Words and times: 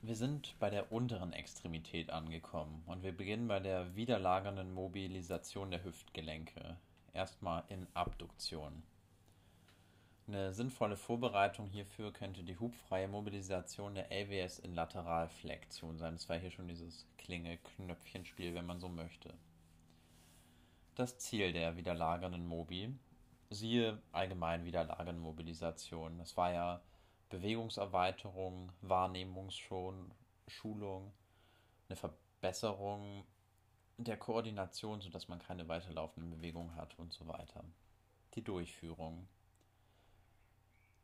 Wir 0.00 0.14
sind 0.14 0.54
bei 0.60 0.70
der 0.70 0.92
unteren 0.92 1.32
Extremität 1.32 2.10
angekommen 2.10 2.82
und 2.86 3.02
wir 3.02 3.10
beginnen 3.10 3.48
bei 3.48 3.58
der 3.58 3.96
widerlagernden 3.96 4.72
Mobilisation 4.72 5.72
der 5.72 5.84
Hüftgelenke. 5.84 6.76
Erstmal 7.12 7.64
in 7.68 7.86
Abduktion. 7.94 8.84
Eine 10.28 10.52
sinnvolle 10.52 10.96
Vorbereitung 10.96 11.66
hierfür 11.66 12.12
könnte 12.12 12.44
die 12.44 12.58
hubfreie 12.58 13.08
Mobilisation 13.08 13.96
der 13.96 14.12
LWS 14.12 14.60
in 14.60 14.74
Lateralflexion 14.74 15.98
sein. 15.98 16.14
Das 16.14 16.28
war 16.28 16.38
hier 16.38 16.52
schon 16.52 16.68
dieses 16.68 17.04
Klinge-Knöpfchenspiel, 17.16 18.54
wenn 18.54 18.66
man 18.66 18.78
so 18.78 18.88
möchte. 18.88 19.34
Das 20.94 21.18
Ziel 21.18 21.52
der 21.52 21.76
widerlagernden 21.76 22.46
Mobi, 22.46 22.94
siehe 23.50 24.00
allgemein 24.12 24.64
widerlagernden 24.64 25.22
Mobilisation. 25.22 26.18
Das 26.18 26.36
war 26.36 26.52
ja 26.52 26.82
Bewegungserweiterung, 27.28 28.72
Wahrnehmungsschulung, 28.80 30.12
eine 31.88 31.96
Verbesserung 31.96 33.24
der 33.98 34.16
Koordination, 34.16 35.00
sodass 35.00 35.28
man 35.28 35.38
keine 35.38 35.68
weiterlaufenden 35.68 36.30
Bewegungen 36.30 36.74
hat 36.76 36.98
und 36.98 37.12
so 37.12 37.26
weiter. 37.26 37.64
Die 38.34 38.42
Durchführung. 38.42 39.26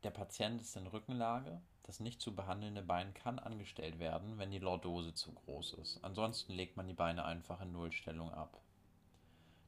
Der 0.05 0.11
Patient 0.11 0.61
ist 0.61 0.77
in 0.77 0.87
Rückenlage. 0.87 1.61
Das 1.83 2.01
nicht 2.01 2.21
zu 2.23 2.35
behandelnde 2.35 2.83
Bein 2.83 3.13
kann 3.13 3.39
angestellt 3.39 3.99
werden, 3.99 4.39
wenn 4.39 4.51
die 4.51 4.59
Lordose 4.59 5.13
zu 5.13 5.33
groß 5.33 5.75
ist. 5.75 6.03
Ansonsten 6.03 6.53
legt 6.53 6.77
man 6.77 6.87
die 6.87 6.95
Beine 6.95 7.25
einfach 7.25 7.61
in 7.61 7.73
Nullstellung 7.73 8.33
ab. 8.33 8.61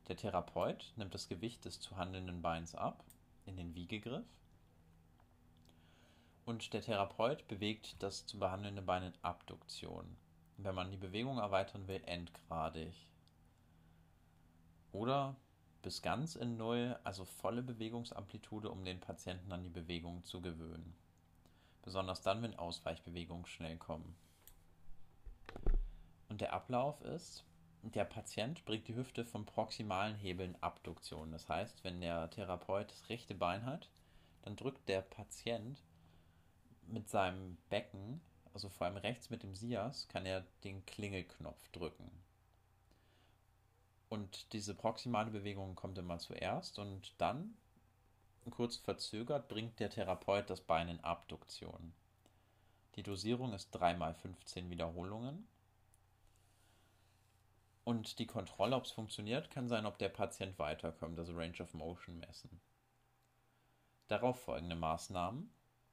Der 0.09 0.17
Therapeut 0.17 0.93
nimmt 0.97 1.15
das 1.15 1.29
Gewicht 1.29 1.65
des 1.65 1.81
zu 1.81 1.97
handelnden 1.97 2.41
Beins 2.41 2.75
ab 2.75 3.05
in 3.45 3.57
den 3.57 3.75
Wiegegriff 3.75 4.25
und 6.47 6.73
der 6.73 6.81
Therapeut 6.81 7.47
bewegt 7.49 8.03
das 8.03 8.25
zu 8.25 8.39
behandelnde 8.39 8.81
Bein 8.81 9.03
in 9.03 9.13
Abduktion. 9.21 10.17
Wenn 10.57 10.77
man 10.77 10.91
die 10.91 10.97
Bewegung 10.97 11.39
erweitern 11.39 11.87
will, 11.89 12.01
endgradig. 12.07 12.95
Oder 14.93 15.37
bis 15.83 16.01
ganz 16.03 16.37
in 16.37 16.57
Null, 16.57 16.99
also 17.05 17.25
volle 17.25 17.63
Bewegungsamplitude, 17.63 18.71
um 18.71 18.85
den 18.85 19.01
Patienten 19.01 19.53
an 19.53 19.65
die 19.65 19.71
Bewegung 19.71 20.25
zu 20.25 20.41
gewöhnen. 20.41 20.97
Besonders 21.83 22.23
dann, 22.23 22.43
wenn 22.43 22.59
Ausweichbewegungen 22.59 23.47
schnell 23.47 23.77
kommen. 23.77 24.17
Und 26.29 26.41
der 26.41 26.53
Ablauf 26.53 27.01
ist, 27.03 27.45
der 27.83 28.05
Patient 28.05 28.65
bringt 28.65 28.89
die 28.89 28.95
Hüfte 28.95 29.25
vom 29.25 29.47
proximalen 29.47 30.17
Hebel 30.17 30.47
in 30.47 30.63
Abduktion. 30.63 31.33
Das 31.33 31.49
heißt, 31.49 31.85
wenn 31.85 32.01
der 32.01 32.31
Therapeut 32.31 32.91
das 32.91 33.09
rechte 33.09 33.35
Bein 33.35 33.67
hat, 33.67 33.91
dann 34.43 34.57
drückt 34.57 34.89
der 34.89 35.03
Patient 35.03 35.83
mit 36.89 37.09
seinem 37.09 37.57
Becken, 37.69 38.21
also 38.55 38.69
vor 38.69 38.87
allem 38.87 38.97
rechts 38.97 39.31
mit 39.31 39.43
dem 39.43 39.55
Sias, 39.55 40.09
kann 40.09 40.27
er 40.27 40.45
den 40.65 40.85
Klingelknopf 40.87 41.69
drücken. 41.69 42.11
Und 44.09 44.53
diese 44.53 44.75
proximale 44.75 45.31
Bewegung 45.31 45.75
kommt 45.75 45.99
immer 45.99 46.19
zuerst 46.19 46.79
und 46.79 47.15
dann, 47.19 47.57
kurz 48.51 48.77
verzögert, 48.77 49.49
bringt 49.49 49.81
der 49.81 49.91
Therapeut 49.91 50.49
das 50.49 50.61
Bein 50.61 50.89
in 50.89 51.01
Abduktion. 51.01 51.93
Die 52.95 53.03
Dosierung 53.03 53.53
ist 53.53 53.71
3 53.73 53.97
x 54.11 54.21
15 54.21 54.71
Wiederholungen. 54.71 55.47
Und 57.85 58.19
die 58.19 58.27
Kontrolle, 58.27 58.75
ob 58.75 58.85
es 58.85 58.91
funktioniert, 58.91 59.51
kann 59.51 59.69
sein, 59.69 59.87
ob 59.87 59.99
der 59.99 60.09
Patient 60.09 60.59
weiterkommt, 60.59 61.19
also 61.19 61.37
Range 61.37 61.61
of 61.61 61.75
Motion 61.75 62.19
messen. 62.19 62.61
Darauf 64.09 64.41
folgende 64.41 64.77
Maßnahmen 64.77 65.51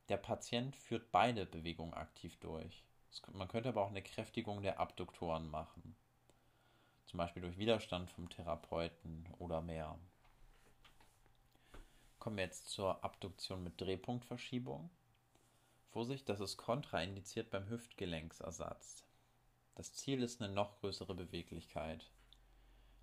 der 0.09 0.17
Patient 0.17 0.75
führt 0.75 1.11
beide 1.11 1.45
Bewegungen 1.45 1.93
aktiv 1.93 2.37
durch. 2.39 2.83
Man 3.31 3.47
könnte 3.47 3.69
aber 3.69 3.83
auch 3.83 3.89
eine 3.89 4.01
Kräftigung 4.01 4.61
der 4.61 4.79
Abduktoren 4.79 5.49
machen. 5.49 5.95
Zum 7.05 7.17
Beispiel 7.19 7.43
durch 7.43 7.57
Widerstand 7.57 8.09
vom 8.09 8.29
Therapeuten 8.29 9.27
oder 9.37 9.61
mehr. 9.61 9.97
Kommen 12.19 12.37
wir 12.37 12.45
jetzt 12.45 12.69
zur 12.69 13.03
Abduktion 13.03 13.63
mit 13.63 13.79
Drehpunktverschiebung. 13.79 14.89
Vorsicht, 15.91 16.27
das 16.27 16.39
ist 16.39 16.57
kontraindiziert 16.57 17.51
beim 17.51 17.69
Hüftgelenksersatz. 17.69 19.03
Das 19.75 19.93
Ziel 19.93 20.23
ist 20.23 20.41
eine 20.41 20.51
noch 20.51 20.79
größere 20.79 21.13
Beweglichkeit. 21.13 22.09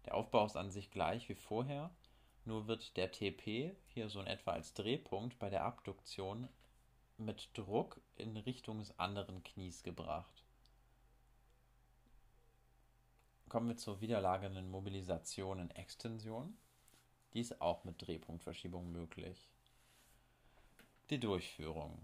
Der 0.06 0.14
Aufbau 0.14 0.44
ist 0.44 0.56
an 0.56 0.70
sich 0.70 0.90
gleich 0.90 1.28
wie 1.28 1.34
vorher, 1.34 1.90
nur 2.44 2.66
wird 2.66 2.96
der 2.96 3.12
TP 3.12 3.76
hier 3.88 4.08
so 4.08 4.20
in 4.20 4.26
etwa 4.26 4.52
als 4.52 4.74
Drehpunkt 4.74 5.38
bei 5.38 5.50
der 5.50 5.64
Abduktion 5.64 6.48
mit 7.20 7.50
Druck 7.54 8.00
in 8.16 8.36
Richtung 8.36 8.78
des 8.78 8.98
anderen 8.98 9.42
Knies 9.42 9.82
gebracht. 9.82 10.44
Kommen 13.48 13.68
wir 13.68 13.76
zur 13.76 14.00
widerlagernden 14.00 14.70
Mobilisation 14.70 15.58
in 15.58 15.70
Extension. 15.70 16.56
Die 17.34 17.40
ist 17.40 17.60
auch 17.60 17.84
mit 17.84 18.00
Drehpunktverschiebung 18.00 18.90
möglich. 18.90 19.48
Die 21.10 21.18
Durchführung. 21.18 21.98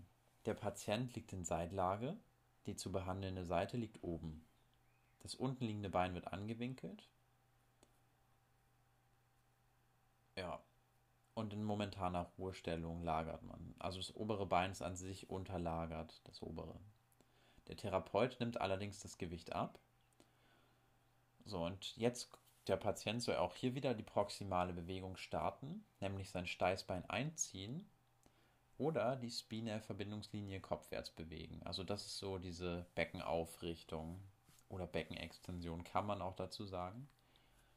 Der 0.44 0.54
Patient 0.54 1.15
liegt 1.15 1.33
in 1.33 1.44
Seitlage, 1.44 2.16
die 2.66 2.77
zu 2.77 2.91
behandelnde 2.93 3.44
Seite 3.44 3.77
liegt 3.77 4.03
oben. 4.03 4.44
Das 5.21 5.34
unten 5.34 5.65
liegende 5.65 5.91
Bein 5.91 6.15
wird 6.15 6.33
angewinkelt. 6.33 7.09
Ja, 10.37 10.60
und 11.47 11.53
in 11.53 11.62
momentaner 11.62 12.29
Ruhestellung 12.39 13.05
lagert 13.05 13.45
man. 13.45 13.77
Also 13.79 13.99
das 13.99 14.17
obere 14.17 14.47
Bein 14.47 14.73
ist 14.73 14.83
an 14.83 14.97
sich 14.97 15.31
unterlagert, 15.31 16.21
das 16.25 16.43
obere. 16.43 16.75
Der 17.69 17.77
Therapeut 17.77 18.41
nimmt 18.41 18.61
allerdings 18.61 18.99
das 18.99 19.17
Gewicht 19.17 19.53
ab. 19.53 19.79
So, 21.45 21.65
und 21.65 21.97
jetzt 21.97 22.37
der 22.67 22.77
Patient 22.77 23.23
soll 23.23 23.37
auch 23.37 23.55
hier 23.55 23.77
wieder 23.77 23.95
die 23.95 24.03
proximale 24.03 24.73
Bewegung 24.73 25.17
starten, 25.17 25.84
nämlich 26.01 26.31
sein 26.31 26.49
Steißbein 26.49 27.09
einziehen 27.09 27.89
oder 28.77 29.15
die 29.15 29.31
Spine-Verbindungslinie 29.31 30.59
kopfwärts 30.59 31.11
bewegen. 31.11 31.63
Also 31.63 31.84
das 31.84 32.07
ist 32.07 32.19
so 32.19 32.39
diese 32.39 32.87
Beckenaufrichtung 32.97 34.21
oder 34.69 34.89
Beckenextension, 34.89 35.84
kann 35.84 36.07
man 36.07 36.21
auch 36.23 36.34
dazu 36.34 36.67
sagen, 36.67 37.09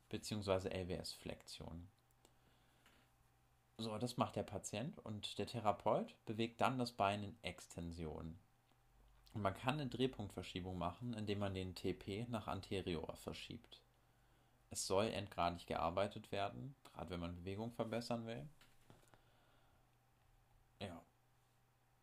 beziehungsweise 0.10 0.72
LWS-Flexion. 0.72 1.88
So, 3.80 3.98
das 3.98 4.18
macht 4.18 4.36
der 4.36 4.44
Patient 4.44 5.00
und 5.00 5.38
der 5.38 5.48
Therapeut 5.48 6.14
bewegt 6.26 6.60
dann 6.60 6.78
das 6.78 6.92
Bein 6.92 7.24
in 7.24 7.44
Extension. 7.44 8.38
Und 9.34 9.42
man 9.42 9.54
kann 9.54 9.80
eine 9.80 9.88
Drehpunktverschiebung 9.88 10.78
machen, 10.78 11.14
indem 11.14 11.40
man 11.40 11.54
den 11.54 11.76
TP 11.76 12.26
nach 12.28 12.48
anterior 12.48 13.16
verschiebt. 13.16 13.82
Es 14.70 14.86
soll 14.86 15.06
endgradig 15.06 15.66
gearbeitet 15.66 16.30
werden, 16.34 16.76
gerade 16.84 17.12
wenn 17.12 17.22
man 17.22 17.38
Bewegung 17.38 17.72
verbessern 17.72 18.26
will. 18.28 18.50
Ja. 20.82 21.02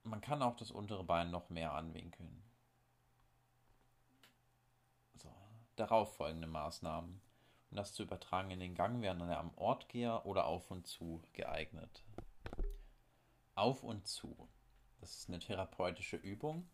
Man 0.03 0.23
kann 0.23 0.43
auch 0.43 0.57
das 0.57 0.71
untere 0.71 1.05
Bein 1.05 1.31
noch 1.31 1.51
mehr 1.51 1.75
anwinkeln. 1.75 2.43
So, 5.17 5.29
darauf 5.77 6.17
folgende 6.17 6.47
Maßnahmen. 6.47 7.21
Um 7.71 7.77
das 7.77 7.93
zu 7.93 8.03
übertragen 8.03 8.51
in 8.51 8.61
den 8.61 8.75
Gang 8.75 9.03
wären 9.03 9.19
dann 9.19 9.31
am 9.31 9.53
Ortgeher 9.57 10.25
oder 10.25 10.47
auf 10.47 10.71
und 10.71 10.87
zu 10.87 11.23
geeignet. 11.33 12.05
Auf 13.55 13.83
und 13.83 14.07
zu. 14.07 14.49
Das 15.01 15.17
ist 15.17 15.29
eine 15.29 15.39
therapeutische 15.39 16.17
Übung 16.17 16.69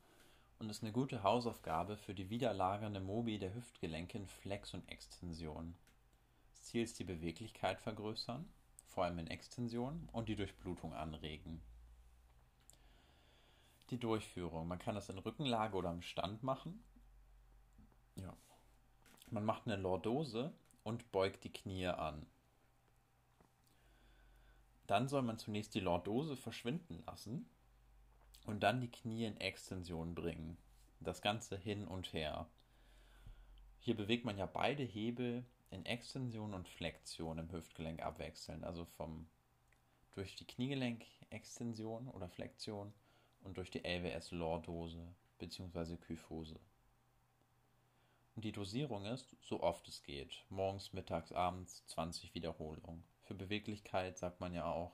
und 0.59 0.71
ist 0.71 0.83
eine 0.83 0.93
gute 0.93 1.23
Hausaufgabe 1.23 1.97
für 1.97 2.15
die 2.15 2.31
widerlagernde 2.31 3.01
Mobi 3.01 3.39
der 3.39 3.55
Hüftgelenke 3.55 4.19
in 4.19 4.27
Flex 4.27 4.75
und 4.75 4.89
Extension. 4.89 5.75
Das 6.51 6.63
Ziel 6.65 6.83
ist 6.83 6.99
die 6.99 7.05
Beweglichkeit 7.05 7.81
vergrößern, 7.81 8.49
vor 8.87 9.05
allem 9.05 9.19
in 9.19 9.27
Extension, 9.27 10.09
und 10.13 10.29
die 10.29 10.37
Durchblutung 10.37 10.95
anregen. 10.95 11.61
Die 13.91 13.99
Durchführung. 13.99 14.69
Man 14.69 14.79
kann 14.79 14.95
das 14.95 15.09
in 15.09 15.19
Rückenlage 15.19 15.77
oder 15.77 15.91
im 15.91 16.03
Stand 16.03 16.43
machen. 16.43 16.83
Ja. 18.15 18.33
Man 19.31 19.45
macht 19.45 19.67
eine 19.67 19.77
Lordose 19.77 20.55
und 20.85 21.11
beugt 21.13 21.45
die 21.45 21.53
Knie 21.53 21.87
an. 21.87 22.27
Dann 24.87 25.09
soll 25.09 25.23
man 25.23 25.39
zunächst 25.39 25.75
die 25.75 25.81
Lordose 25.81 26.37
verschwinden 26.37 27.03
lassen 27.07 27.49
und 28.45 28.63
dann 28.63 28.81
die 28.81 28.91
Knie 28.91 29.25
in 29.25 29.37
Extension 29.39 30.15
bringen. 30.15 30.59
Das 31.01 31.23
Ganze 31.23 31.57
hin 31.57 31.87
und 31.87 32.13
her. 32.13 32.49
Hier 33.81 33.97
bewegt 33.97 34.25
man 34.25 34.39
ja 34.39 34.47
beide 34.47 34.83
Hebel 34.83 35.45
in 35.71 35.87
Extension 35.87 36.55
und 36.55 36.69
Flexion 36.69 37.39
im 37.39 37.51
Hüftgelenk 37.51 38.03
abwechselnd, 38.03 38.65
also 38.65 38.85
vom 38.85 39.27
durch 40.13 40.37
die 40.37 40.47
Kniegelenk-Extension 40.47 42.09
oder 42.09 42.29
Flexion 42.29 42.93
und 43.45 43.57
durch 43.57 43.71
die 43.71 43.83
LWS-Lordose 43.85 45.15
bzw. 45.39 45.97
Kyphose. 45.97 46.61
Die 48.37 48.53
Dosierung 48.53 49.05
ist, 49.05 49.37
so 49.43 49.63
oft 49.63 49.87
es 49.89 50.03
geht. 50.03 50.43
Morgens, 50.49 50.93
mittags, 50.93 51.33
abends 51.33 51.85
20 51.87 52.35
Wiederholungen. 52.35 53.05
Für 53.25 53.35
Beweglichkeit 53.35 54.17
sagt 54.17 54.41
man 54.41 54.55
ja 54.55 54.65
auch 54.65 54.93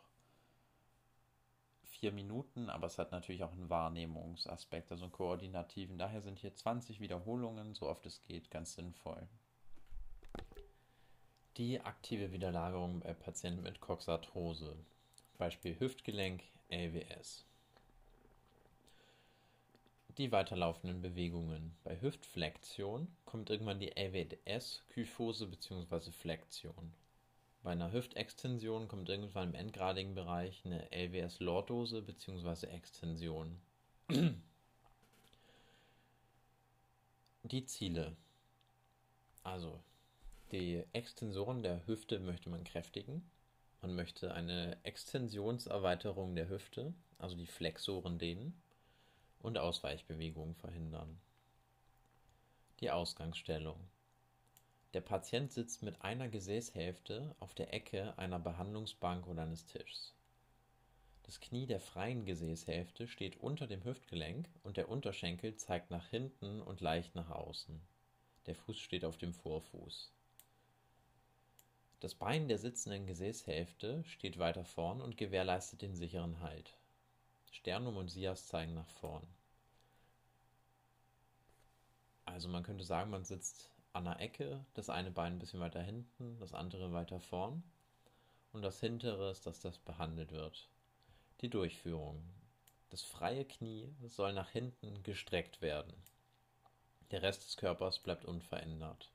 vier 1.85 2.12
Minuten, 2.12 2.69
aber 2.69 2.87
es 2.87 2.99
hat 2.99 3.12
natürlich 3.12 3.44
auch 3.44 3.52
einen 3.52 3.70
Wahrnehmungsaspekt, 3.70 4.90
also 4.90 5.05
einen 5.05 5.12
koordinativen. 5.12 5.99
Daher 5.99 6.20
sind 6.20 6.38
hier 6.38 6.55
20 6.55 7.00
Wiederholungen, 7.00 7.75
so 7.75 7.88
oft 7.88 8.05
es 8.06 8.23
geht, 8.23 8.50
ganz 8.50 8.75
sinnvoll. 8.75 9.26
Die 11.56 11.81
aktive 11.81 12.32
Wiederlagerung 12.32 13.00
bei 13.00 13.14
Patienten 13.14 13.62
mit 13.62 13.81
Coxarthrose. 13.81 14.76
Beispiel 15.38 15.79
Hüftgelenk, 15.79 16.43
LWS. 16.70 17.44
Die 20.19 20.32
weiterlaufenden 20.32 21.00
Bewegungen. 21.00 21.76
Bei 21.85 22.00
Hüftflexion 22.00 23.06
kommt 23.25 23.50
irgendwann 23.50 23.79
die 23.79 23.97
LWS, 23.97 24.82
Kyphose 24.88 25.47
bzw. 25.47 26.11
Flexion. 26.11 26.93
Bei 27.62 27.70
einer 27.70 27.93
Hüftextension 27.93 28.88
kommt 28.88 29.09
irgendwann 29.09 29.50
im 29.50 29.55
endgradigen 29.55 30.17
Bereich 30.17 30.65
eine 30.65 30.91
LWS-Lordose 30.91 32.03
bzw. 32.03 32.67
Extension. 32.67 33.61
Die 37.44 37.65
Ziele. 37.67 38.17
Also, 39.44 39.81
die 40.50 40.82
Extensoren 40.93 41.62
der 41.62 41.87
Hüfte 41.87 42.19
möchte 42.19 42.50
man 42.50 42.65
kräftigen. 42.65 43.23
Man 43.82 43.94
möchte 43.94 44.35
eine 44.35 44.76
Extensionserweiterung 44.82 46.35
der 46.35 46.49
Hüfte, 46.49 46.93
also 47.19 47.37
die 47.37 47.47
Flexoren 47.47 48.19
dehnen 48.19 48.61
und 49.40 49.58
Ausweichbewegungen 49.58 50.55
verhindern. 50.55 51.19
Die 52.81 52.90
Ausgangsstellung. 52.90 53.79
Der 54.94 55.00
Patient 55.00 55.52
sitzt 55.52 55.82
mit 55.82 56.00
einer 56.02 56.29
Gesäßhälfte 56.29 57.35
auf 57.40 57.55
der 57.55 57.75
Ecke 57.75 58.17
einer 58.19 58.38
Behandlungsbank 58.38 59.26
oder 59.26 59.43
eines 59.43 59.67
Tischs. 59.67 60.14
Das 61.25 61.40
Knie 61.40 61.67
der 61.67 61.81
freien 61.81 62.25
Gesäßhälfte 62.25 63.06
steht 63.06 63.37
unter 63.37 63.67
dem 63.67 63.85
Hüftgelenk 63.85 64.49
und 64.62 64.79
der 64.79 64.88
Unterschenkel 64.88 65.56
zeigt 65.56 65.91
nach 65.91 66.08
hinten 66.08 66.62
und 66.62 66.81
leicht 66.81 67.14
nach 67.14 67.31
außen. 67.31 67.81
Der 68.46 68.55
Fuß 68.55 68.79
steht 68.79 69.05
auf 69.05 69.19
dem 69.19 69.34
Vorfuß. 69.34 70.11
Das 72.00 72.14
Bein 72.14 72.49
der 72.49 72.56
sitzenden 72.56 73.06
Gesäßhälfte 73.06 74.05
steht 74.05 74.38
weiter 74.38 74.64
vorn 74.64 75.02
und 75.02 75.19
gewährleistet 75.19 75.82
den 75.82 75.94
sicheren 75.94 76.41
Halt. 76.41 76.79
Sternum 77.50 77.97
und 77.97 78.09
Sias 78.09 78.47
zeigen 78.47 78.75
nach 78.75 78.89
vorn. 78.89 79.27
Also 82.25 82.49
man 82.49 82.62
könnte 82.62 82.85
sagen, 82.85 83.11
man 83.11 83.25
sitzt 83.25 83.71
an 83.93 84.05
der 84.05 84.21
Ecke, 84.21 84.65
das 84.75 84.91
eine 84.91 85.11
Bein 85.11 85.35
ein 85.35 85.39
bisschen 85.39 85.61
weiter 85.61 85.83
hinten, 85.83 86.39
das 86.39 86.55
andere 86.55 86.93
weiter 86.93 87.21
vorn. 87.21 87.62
Und 88.53 88.62
das 88.62 88.81
hintere 88.81 89.31
ist, 89.31 89.47
dass 89.47 89.61
das 89.61 89.79
behandelt 89.79 90.33
wird. 90.33 90.69
Die 91.41 91.50
Durchführung. 91.50 92.23
Das 92.91 93.03
freie 93.03 93.45
Knie 93.45 93.93
soll 94.06 94.33
nach 94.33 94.51
hinten 94.51 95.03
gestreckt 95.03 95.61
werden. 95.61 95.93
Der 97.11 97.23
Rest 97.23 97.44
des 97.44 97.56
Körpers 97.56 97.99
bleibt 97.99 98.25
unverändert. 98.25 99.11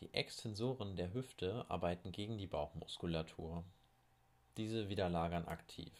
Die 0.00 0.12
Extensoren 0.14 0.96
der 0.96 1.12
Hüfte 1.12 1.66
arbeiten 1.68 2.10
gegen 2.12 2.38
die 2.38 2.46
Bauchmuskulatur. 2.46 3.64
Diese 4.56 4.88
widerlagern 4.88 5.46
aktiv. 5.46 5.92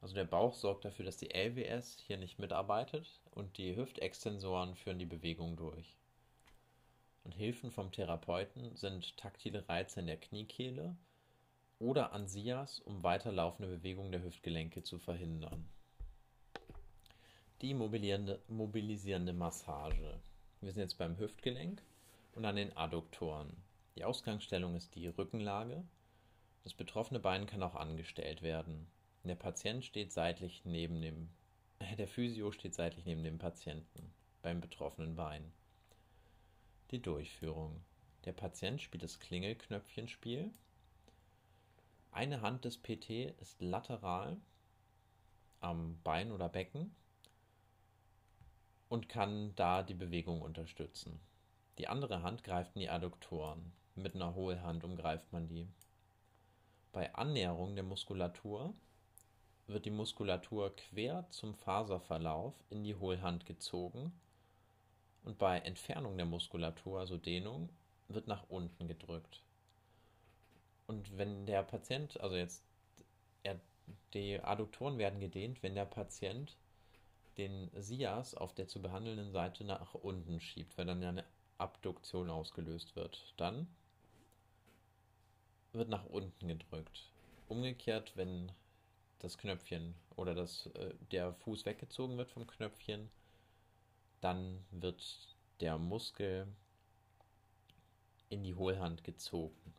Also 0.00 0.14
der 0.14 0.24
Bauch 0.24 0.54
sorgt 0.54 0.84
dafür, 0.84 1.06
dass 1.06 1.16
die 1.16 1.34
LWS 1.34 1.98
hier 2.06 2.18
nicht 2.18 2.38
mitarbeitet 2.38 3.20
und 3.30 3.56
die 3.56 3.74
Hüftextensoren 3.74 4.76
führen 4.76 4.98
die 4.98 5.06
Bewegung 5.06 5.56
durch. 5.56 5.96
Und 7.24 7.32
Hilfen 7.32 7.70
vom 7.70 7.90
Therapeuten 7.90 8.76
sind 8.76 9.16
taktile 9.16 9.66
Reize 9.66 10.00
in 10.00 10.06
der 10.06 10.18
Kniekehle 10.18 10.94
oder 11.78 12.12
Ansias, 12.12 12.80
um 12.80 13.02
weiterlaufende 13.02 13.76
Bewegungen 13.76 14.12
der 14.12 14.22
Hüftgelenke 14.22 14.82
zu 14.82 14.98
verhindern. 14.98 15.66
Die 17.62 17.72
mobilisierende 17.72 19.32
Massage. 19.32 20.20
Wir 20.60 20.72
sind 20.72 20.82
jetzt 20.82 20.98
beim 20.98 21.18
Hüftgelenk 21.18 21.82
und 22.34 22.44
an 22.44 22.56
den 22.56 22.76
Adduktoren. 22.76 23.56
Die 23.96 24.04
Ausgangsstellung 24.04 24.76
ist 24.76 24.94
die 24.94 25.06
Rückenlage. 25.06 25.82
Das 26.64 26.74
betroffene 26.74 27.20
Bein 27.20 27.46
kann 27.46 27.62
auch 27.62 27.74
angestellt 27.74 28.42
werden. 28.42 28.86
Der 29.22 29.34
Patient 29.34 29.84
steht 29.84 30.12
seitlich 30.12 30.64
neben 30.64 31.00
dem, 31.00 31.28
der 31.98 32.08
Physio 32.08 32.50
steht 32.52 32.74
seitlich 32.74 33.04
neben 33.04 33.22
dem 33.22 33.38
Patienten 33.38 34.12
beim 34.42 34.60
betroffenen 34.60 35.14
Bein. 35.14 35.52
Die 36.90 37.00
Durchführung. 37.00 37.82
Der 38.24 38.32
Patient 38.32 38.80
spielt 38.80 39.02
das 39.02 39.20
Klingelknöpfchenspiel. 39.20 40.50
Eine 42.12 42.40
Hand 42.40 42.64
des 42.64 42.78
PT 42.78 43.34
ist 43.40 43.60
lateral 43.60 44.36
am 45.60 45.98
Bein 46.02 46.30
oder 46.32 46.48
Becken 46.48 46.94
und 48.88 49.08
kann 49.08 49.54
da 49.56 49.82
die 49.82 49.94
Bewegung 49.94 50.40
unterstützen. 50.40 51.20
Die 51.78 51.88
andere 51.88 52.22
Hand 52.22 52.44
greift 52.44 52.76
in 52.76 52.80
die 52.80 52.90
Adduktoren. 52.90 53.72
Mit 53.96 54.14
einer 54.14 54.34
Hohlhand 54.34 54.84
umgreift 54.84 55.32
man 55.32 55.48
die. 55.48 55.68
Bei 56.94 57.12
Annäherung 57.16 57.74
der 57.74 57.82
Muskulatur 57.82 58.72
wird 59.66 59.84
die 59.84 59.90
Muskulatur 59.90 60.76
quer 60.76 61.26
zum 61.28 61.56
Faserverlauf 61.56 62.54
in 62.70 62.84
die 62.84 62.94
Hohlhand 62.94 63.46
gezogen 63.46 64.12
und 65.24 65.36
bei 65.36 65.58
Entfernung 65.58 66.16
der 66.16 66.26
Muskulatur, 66.26 67.00
also 67.00 67.16
Dehnung, 67.16 67.68
wird 68.06 68.28
nach 68.28 68.48
unten 68.48 68.86
gedrückt. 68.86 69.42
Und 70.86 71.18
wenn 71.18 71.46
der 71.46 71.64
Patient, 71.64 72.20
also 72.20 72.36
jetzt, 72.36 72.62
er, 73.42 73.58
die 74.12 74.38
Adduktoren 74.38 74.96
werden 74.96 75.18
gedehnt, 75.18 75.64
wenn 75.64 75.74
der 75.74 75.86
Patient 75.86 76.56
den 77.38 77.72
Sias 77.74 78.36
auf 78.36 78.54
der 78.54 78.68
zu 78.68 78.80
behandelnden 78.80 79.32
Seite 79.32 79.64
nach 79.64 79.94
unten 79.94 80.38
schiebt, 80.38 80.78
weil 80.78 80.86
dann 80.86 81.02
ja 81.02 81.08
eine 81.08 81.24
Abduktion 81.58 82.30
ausgelöst 82.30 82.94
wird. 82.94 83.34
Dann 83.36 83.66
wird 85.74 85.88
nach 85.88 86.06
unten 86.06 86.48
gedrückt. 86.48 87.10
Umgekehrt, 87.48 88.16
wenn 88.16 88.52
das 89.18 89.38
Knöpfchen 89.38 89.94
oder 90.16 90.34
das, 90.34 90.66
äh, 90.74 90.94
der 91.10 91.34
Fuß 91.34 91.64
weggezogen 91.64 92.16
wird 92.16 92.30
vom 92.30 92.46
Knöpfchen, 92.46 93.10
dann 94.20 94.64
wird 94.70 95.36
der 95.60 95.78
Muskel 95.78 96.46
in 98.28 98.42
die 98.42 98.54
Hohlhand 98.54 99.04
gezogen. 99.04 99.74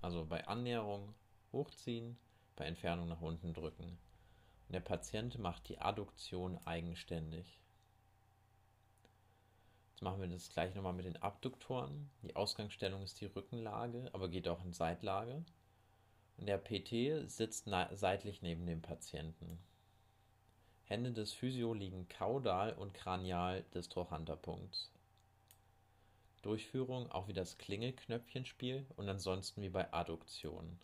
Also 0.00 0.24
bei 0.24 0.46
Annäherung 0.46 1.14
hochziehen, 1.52 2.16
bei 2.56 2.64
Entfernung 2.64 3.08
nach 3.08 3.20
unten 3.20 3.54
drücken. 3.54 3.98
Und 4.66 4.72
der 4.72 4.80
Patient 4.80 5.38
macht 5.38 5.68
die 5.68 5.78
Adduktion 5.78 6.58
eigenständig. 6.66 7.60
Jetzt 9.94 10.02
machen 10.02 10.20
wir 10.20 10.26
das 10.26 10.48
gleich 10.48 10.74
nochmal 10.74 10.92
mit 10.92 11.04
den 11.04 11.22
Abduktoren. 11.22 12.10
Die 12.22 12.34
Ausgangsstellung 12.34 13.04
ist 13.04 13.20
die 13.20 13.26
Rückenlage, 13.26 14.10
aber 14.12 14.28
geht 14.28 14.48
auch 14.48 14.64
in 14.64 14.72
Seitlage. 14.72 15.44
Und 16.36 16.46
der 16.46 16.58
PT 16.58 17.30
sitzt 17.30 17.70
seitlich 17.92 18.42
neben 18.42 18.66
dem 18.66 18.82
Patienten. 18.82 19.60
Hände 20.82 21.12
des 21.12 21.32
Physio 21.32 21.74
liegen 21.74 22.08
kaudal 22.08 22.72
und 22.72 22.92
kranial 22.92 23.62
des 23.72 23.88
Trochanterpunkts. 23.88 24.90
Durchführung 26.42 27.08
auch 27.12 27.28
wie 27.28 27.32
das 27.32 27.56
Klingelknöpfchenspiel 27.58 28.84
und 28.96 29.08
ansonsten 29.08 29.62
wie 29.62 29.68
bei 29.68 29.92
Adduktion. 29.94 30.76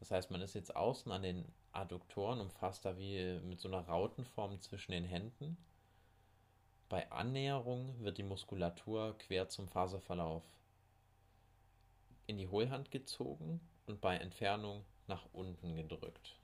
Das 0.00 0.10
heißt, 0.10 0.30
man 0.30 0.42
ist 0.42 0.54
jetzt 0.54 0.76
außen 0.76 1.10
an 1.10 1.22
den 1.22 1.46
Adduktoren, 1.72 2.40
umfasst 2.40 2.84
da 2.84 2.98
wie 2.98 3.40
mit 3.40 3.58
so 3.58 3.68
einer 3.68 3.88
Rautenform 3.88 4.60
zwischen 4.60 4.92
den 4.92 5.04
Händen. 5.04 5.56
Bei 6.92 7.10
Annäherung 7.10 7.98
wird 8.00 8.18
die 8.18 8.22
Muskulatur 8.22 9.16
quer 9.16 9.48
zum 9.48 9.66
Faserverlauf 9.66 10.42
in 12.26 12.36
die 12.36 12.48
Hohlhand 12.48 12.90
gezogen 12.90 13.66
und 13.86 14.02
bei 14.02 14.18
Entfernung 14.18 14.84
nach 15.06 15.24
unten 15.32 15.74
gedrückt. 15.74 16.36